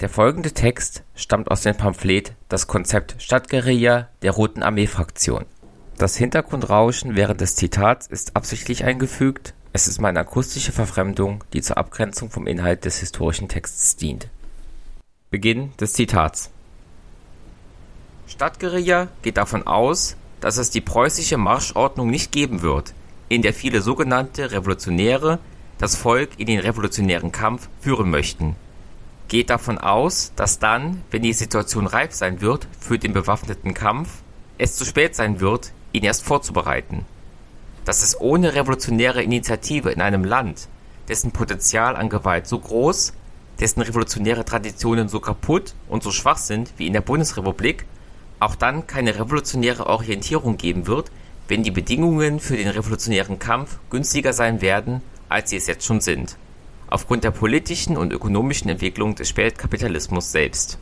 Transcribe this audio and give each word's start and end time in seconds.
Der 0.00 0.08
folgende 0.08 0.52
Text 0.52 1.02
stammt 1.14 1.50
aus 1.50 1.60
dem 1.60 1.76
Pamphlet 1.76 2.32
Das 2.48 2.66
Konzept 2.66 3.16
Stadtguerilla 3.18 4.08
der 4.22 4.30
Roten 4.30 4.62
Armee-Fraktion. 4.62 5.44
Das 5.98 6.16
Hintergrundrauschen 6.16 7.16
während 7.16 7.42
des 7.42 7.54
Zitats 7.54 8.06
ist 8.06 8.34
absichtlich 8.34 8.84
eingefügt, 8.84 9.52
es 9.74 9.88
ist 9.88 10.00
meine 10.00 10.20
akustische 10.20 10.72
Verfremdung, 10.72 11.44
die 11.52 11.60
zur 11.60 11.76
Abgrenzung 11.76 12.30
vom 12.30 12.46
Inhalt 12.46 12.86
des 12.86 13.00
historischen 13.00 13.48
Texts 13.48 13.96
dient. 13.96 14.28
Beginn 15.28 15.76
des 15.76 15.92
Zitats 15.92 16.50
Stadtguerilla 18.26 19.08
geht 19.20 19.36
davon 19.36 19.66
aus, 19.66 20.16
dass 20.40 20.56
es 20.56 20.70
die 20.70 20.80
preußische 20.80 21.36
Marschordnung 21.36 22.08
nicht 22.08 22.32
geben 22.32 22.62
wird, 22.62 22.94
in 23.28 23.42
der 23.42 23.52
viele 23.52 23.82
sogenannte 23.82 24.50
Revolutionäre 24.50 25.40
das 25.76 25.94
Volk 25.94 26.30
in 26.38 26.46
den 26.46 26.60
revolutionären 26.60 27.32
Kampf 27.32 27.68
führen 27.82 28.08
möchten 28.08 28.56
geht 29.30 29.48
davon 29.48 29.78
aus, 29.78 30.32
dass 30.34 30.58
dann, 30.58 31.02
wenn 31.12 31.22
die 31.22 31.32
Situation 31.32 31.86
reif 31.86 32.12
sein 32.12 32.40
wird 32.40 32.66
für 32.80 32.98
den 32.98 33.12
bewaffneten 33.12 33.74
Kampf, 33.74 34.08
es 34.58 34.74
zu 34.74 34.84
spät 34.84 35.14
sein 35.14 35.38
wird, 35.38 35.72
ihn 35.92 36.02
erst 36.02 36.24
vorzubereiten. 36.24 37.06
Dass 37.84 38.02
es 38.02 38.20
ohne 38.20 38.54
revolutionäre 38.54 39.22
Initiative 39.22 39.92
in 39.92 40.00
einem 40.00 40.24
Land, 40.24 40.68
dessen 41.08 41.30
Potenzial 41.30 41.94
an 41.94 42.08
Gewalt 42.08 42.48
so 42.48 42.58
groß, 42.58 43.12
dessen 43.60 43.82
revolutionäre 43.82 44.44
Traditionen 44.44 45.08
so 45.08 45.20
kaputt 45.20 45.74
und 45.88 46.02
so 46.02 46.10
schwach 46.10 46.38
sind 46.38 46.72
wie 46.76 46.88
in 46.88 46.92
der 46.92 47.00
Bundesrepublik, 47.00 47.86
auch 48.40 48.56
dann 48.56 48.88
keine 48.88 49.14
revolutionäre 49.14 49.86
Orientierung 49.86 50.56
geben 50.56 50.88
wird, 50.88 51.12
wenn 51.46 51.62
die 51.62 51.70
Bedingungen 51.70 52.40
für 52.40 52.56
den 52.56 52.68
revolutionären 52.68 53.38
Kampf 53.38 53.78
günstiger 53.90 54.32
sein 54.32 54.60
werden, 54.60 55.02
als 55.28 55.50
sie 55.50 55.56
es 55.56 55.68
jetzt 55.68 55.86
schon 55.86 56.00
sind 56.00 56.36
aufgrund 56.90 57.24
der 57.24 57.30
politischen 57.30 57.96
und 57.96 58.12
ökonomischen 58.12 58.68
Entwicklung 58.68 59.14
des 59.14 59.28
Spätkapitalismus 59.28 60.30
selbst. 60.30 60.78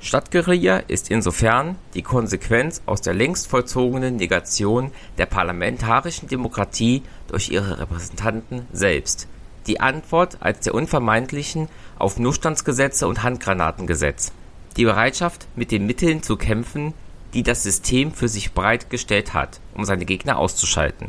Stadtguerilla 0.00 0.78
ist 0.78 1.10
insofern 1.10 1.76
die 1.92 2.02
Konsequenz 2.02 2.80
aus 2.86 3.02
der 3.02 3.12
längst 3.12 3.48
vollzogenen 3.48 4.16
Negation 4.16 4.92
der 5.18 5.26
parlamentarischen 5.26 6.26
Demokratie 6.26 7.02
durch 7.28 7.50
ihre 7.50 7.78
Repräsentanten 7.78 8.66
selbst, 8.72 9.28
die 9.66 9.80
Antwort 9.80 10.38
als 10.40 10.60
der 10.60 10.74
unvermeidlichen 10.74 11.68
auf 11.98 12.18
Notstandsgesetze 12.18 13.06
und 13.06 13.22
Handgranatengesetz, 13.22 14.32
die 14.78 14.86
Bereitschaft, 14.86 15.46
mit 15.54 15.70
den 15.70 15.84
Mitteln 15.84 16.22
zu 16.22 16.36
kämpfen, 16.36 16.94
die 17.34 17.42
das 17.42 17.62
System 17.62 18.12
für 18.12 18.28
sich 18.28 18.52
bereitgestellt 18.52 19.34
hat, 19.34 19.60
um 19.74 19.84
seine 19.84 20.06
Gegner 20.06 20.38
auszuschalten. 20.38 21.08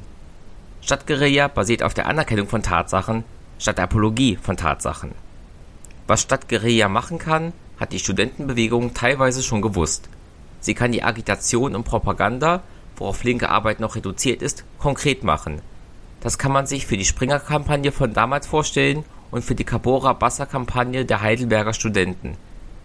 Stadtguerilla 0.81 1.47
basiert 1.47 1.81
auf 1.83 1.93
der 1.93 2.07
Anerkennung 2.07 2.47
von 2.47 2.61
Tatsachen, 2.61 3.23
statt 3.61 3.79
Apologie 3.79 4.39
von 4.41 4.57
Tatsachen. 4.57 5.11
Was 6.07 6.23
Stadtguerilla 6.23 6.89
machen 6.89 7.19
kann, 7.19 7.53
hat 7.79 7.93
die 7.93 7.99
Studentenbewegung 7.99 8.95
teilweise 8.95 9.43
schon 9.43 9.61
gewusst. 9.61 10.09
Sie 10.59 10.73
kann 10.73 10.91
die 10.91 11.03
Agitation 11.03 11.75
und 11.75 11.83
Propaganda, 11.83 12.63
worauf 12.95 13.23
linke 13.23 13.49
Arbeit 13.49 13.79
noch 13.79 13.95
reduziert 13.95 14.41
ist, 14.41 14.65
konkret 14.79 15.23
machen. 15.23 15.61
Das 16.21 16.39
kann 16.39 16.51
man 16.51 16.65
sich 16.65 16.87
für 16.87 16.97
die 16.97 17.05
Springer-Kampagne 17.05 17.91
von 17.91 18.13
damals 18.13 18.47
vorstellen 18.47 19.03
und 19.29 19.43
für 19.43 19.55
die 19.55 19.63
Cabora-Bassa-Kampagne 19.63 21.05
der 21.05 21.21
Heidelberger 21.21 21.73
Studenten, 21.73 22.37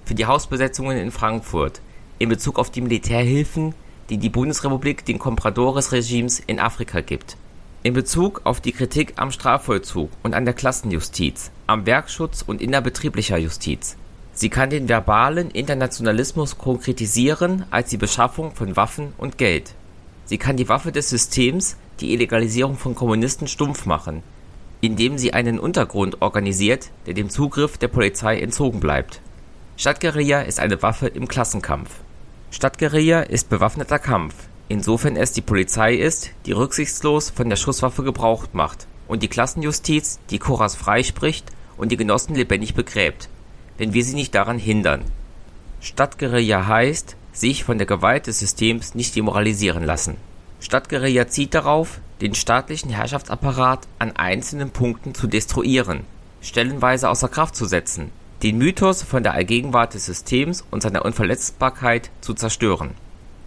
für 0.05 0.15
die 0.15 0.27
Hausbesetzungen 0.27 0.99
in 0.99 1.11
Frankfurt, 1.11 1.81
in 2.19 2.29
Bezug 2.29 2.59
auf 2.59 2.71
die 2.71 2.83
Militärhilfen, 2.83 3.75
die 4.11 4.19
die 4.19 4.29
Bundesrepublik 4.29 5.07
den 5.07 5.19
Compradores-Regimes 5.19 6.39
in 6.41 6.61
Afrika 6.61 7.01
gibt 7.01 7.39
in 7.87 7.95
Bezug 7.95 8.41
auf 8.43 8.61
die 8.61 8.73
Kritik 8.73 9.13
am 9.15 9.31
Strafvollzug 9.31 10.11
und 10.25 10.35
an 10.35 10.45
der 10.45 10.55
Klassenjustiz, 10.55 11.53
am 11.69 11.87
Werkschutz 11.87 12.43
und 12.43 12.61
innerbetrieblicher 12.61 13.39
Justiz. 13.39 13.97
Sie 14.33 14.51
kann 14.51 14.71
den 14.71 14.89
verbalen 14.89 15.53
Internationalismus 15.53 16.59
konkretisieren 16.59 17.65
als 17.71 17.89
die 17.89 17.97
Beschaffung 17.97 18.57
von 18.57 18.75
Waffen 18.75 19.13
und 19.19 19.39
Geld. 19.39 19.75
Sie 20.25 20.37
kann 20.37 20.57
die 20.57 20.69
Waffe 20.69 20.91
des 20.91 21.11
Systems, 21.11 21.77
die 22.01 22.13
Illegalisierung 22.13 22.77
von 22.77 22.97
Kommunisten, 22.97 23.47
stumpf 23.47 23.87
machen, 23.87 24.25
indem 24.81 25.17
sie 25.17 25.33
einen 25.33 25.61
Untergrund 25.61 26.23
organisiert, 26.23 26.91
der 27.07 27.15
dem 27.15 27.31
Zugriff 27.31 27.79
der 27.79 27.87
Polizei 27.87 28.41
entzogen 28.41 28.81
bleibt. 28.81 29.21
Stadtguerilla 29.77 30.41
ist 30.41 30.59
eine 30.59 30.83
Waffe 30.83 31.07
im 31.07 31.29
Klassenkampf. 31.29 32.01
Stadtguerilla 32.51 33.21
ist 33.21 33.49
bewaffneter 33.49 34.01
Kampf, 34.01 34.35
insofern 34.69 35.17
es 35.17 35.33
die 35.33 35.43
Polizei 35.43 35.95
ist, 35.95 36.31
die 36.45 36.53
rücksichtslos 36.53 37.31
von 37.31 37.49
der 37.49 37.57
Schusswaffe 37.57 38.03
Gebrauch 38.03 38.47
macht, 38.53 38.87
und 39.09 39.23
die 39.23 39.29
Klassenjustiz, 39.29 40.19
die 40.31 40.39
Koras 40.39 40.75
freispricht 40.75 41.47
und 41.77 41.93
die 41.93 41.97
Genossen 41.97 42.35
lebendig 42.35 42.75
begräbt, 42.75 43.29
wenn 43.79 43.93
wir 43.93 44.03
sie 44.03 44.15
nicht 44.15 44.35
daran 44.35 44.59
hindern. 44.59 45.03
Stadtguerilla 45.81 46.67
heißt, 46.67 47.17
sich 47.33 47.65
von 47.65 47.79
der 47.79 47.87
Gewalt 47.87 48.27
des 48.27 48.39
Systems 48.41 48.95
nicht 48.95 49.15
demoralisieren 49.15 49.85
lassen. 49.85 50.17
Stadtguerilla 50.59 51.29
zieht 51.29 51.55
darauf, 51.55 52.01
den 52.21 52.35
staatlichen 52.35 52.91
Herrschaftsapparat 52.91 53.87
an 53.99 54.17
einzelnen 54.17 54.71
Punkten 54.71 55.15
zu 55.15 55.27
destruieren, 55.27 56.01
stellenweise 56.41 57.11
außer 57.11 57.29
Kraft 57.29 57.55
zu 57.55 57.67
setzen, 57.67 58.11
den 58.43 58.59
Mythos 58.59 59.03
von 59.03 59.23
der 59.23 59.35
Allgegenwart 59.35 59.95
des 59.95 60.07
Systems 60.07 60.65
und 60.71 60.83
seiner 60.83 61.05
Unverletzbarkeit 61.05 62.11
zu 62.23 62.35
zerstören 62.35 62.95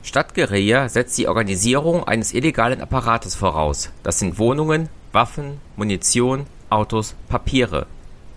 Stadtguerilla 0.01 0.87
setzt 0.87 1.17
die 1.17 1.27
Organisierung 1.27 2.05
eines 2.05 2.33
illegalen 2.33 2.81
Apparates 2.81 3.35
voraus, 3.35 3.91
das 4.01 4.17
sind 4.17 4.39
Wohnungen, 4.39 4.87
Waffen, 5.11 5.59
Munition, 5.75 6.45
Autos, 6.69 7.15
Papiere. 7.27 7.85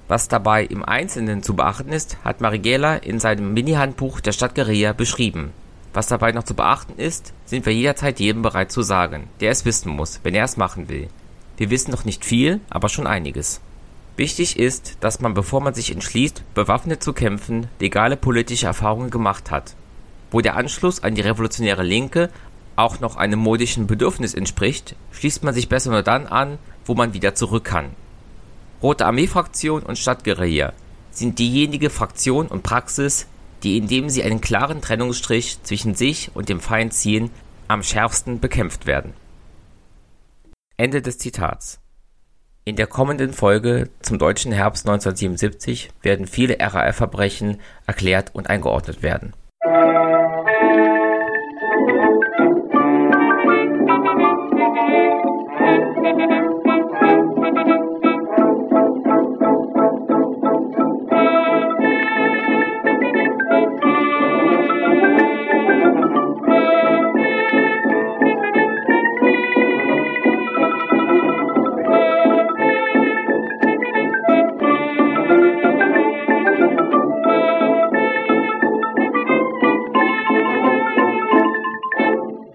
Was 0.08 0.28
dabei 0.28 0.64
im 0.64 0.84
Einzelnen 0.84 1.42
zu 1.42 1.54
beachten 1.54 1.92
ist, 1.92 2.18
hat 2.24 2.40
Marighella 2.40 2.96
in 2.96 3.20
seinem 3.20 3.54
Mini-Handbuch 3.54 4.20
der 4.20 4.32
Stadtguerilla 4.32 4.92
beschrieben. 4.92 5.52
Was 5.94 6.08
dabei 6.08 6.32
noch 6.32 6.42
zu 6.42 6.54
beachten 6.54 7.00
ist, 7.00 7.32
sind 7.44 7.64
wir 7.64 7.72
jederzeit 7.72 8.18
jedem 8.18 8.42
bereit 8.42 8.72
zu 8.72 8.82
sagen, 8.82 9.28
der 9.40 9.50
es 9.50 9.64
wissen 9.64 9.92
muss, 9.92 10.20
wenn 10.24 10.34
er 10.34 10.44
es 10.44 10.56
machen 10.56 10.88
will. 10.88 11.08
Wir 11.58 11.70
wissen 11.70 11.92
noch 11.92 12.04
nicht 12.04 12.24
viel, 12.24 12.60
aber 12.70 12.88
schon 12.88 13.06
einiges. 13.06 13.60
Wichtig 14.16 14.58
ist, 14.58 14.96
dass 15.00 15.20
man, 15.20 15.32
bevor 15.32 15.60
man 15.60 15.74
sich 15.74 15.92
entschließt, 15.92 16.42
bewaffnet 16.54 17.02
zu 17.02 17.12
kämpfen, 17.12 17.68
legale 17.78 18.16
politische 18.16 18.66
Erfahrungen 18.66 19.10
gemacht 19.10 19.50
hat 19.50 19.76
wo 20.32 20.40
der 20.40 20.56
Anschluss 20.56 21.02
an 21.02 21.14
die 21.14 21.20
revolutionäre 21.20 21.82
Linke 21.82 22.30
auch 22.74 23.00
noch 23.00 23.16
einem 23.16 23.38
modischen 23.38 23.86
Bedürfnis 23.86 24.34
entspricht, 24.34 24.96
schließt 25.12 25.44
man 25.44 25.54
sich 25.54 25.68
besser 25.68 25.90
nur 25.90 26.02
dann 26.02 26.26
an, 26.26 26.58
wo 26.86 26.94
man 26.94 27.12
wieder 27.12 27.34
zurück 27.34 27.64
kann. 27.64 27.90
Rote 28.82 29.06
Armee-Fraktion 29.06 29.82
und 29.82 29.98
Stadtguerilla 29.98 30.72
sind 31.10 31.38
diejenige 31.38 31.90
Fraktion 31.90 32.48
und 32.48 32.62
Praxis, 32.62 33.26
die 33.62 33.76
indem 33.76 34.08
sie 34.08 34.22
einen 34.22 34.40
klaren 34.40 34.80
Trennungsstrich 34.80 35.62
zwischen 35.62 35.94
sich 35.94 36.30
und 36.34 36.48
dem 36.48 36.60
Feind 36.60 36.94
ziehen, 36.94 37.30
am 37.68 37.82
schärfsten 37.82 38.40
bekämpft 38.40 38.86
werden. 38.86 39.12
Ende 40.78 41.02
des 41.02 41.18
Zitats. 41.18 41.78
In 42.64 42.76
der 42.76 42.86
kommenden 42.86 43.34
Folge 43.34 43.90
zum 44.00 44.18
deutschen 44.18 44.50
Herbst 44.50 44.88
1977 44.88 45.90
werden 46.00 46.26
viele 46.26 46.58
RAF-Verbrechen 46.58 47.60
erklärt 47.86 48.34
und 48.34 48.48
eingeordnet 48.48 49.02
werden 49.02 49.34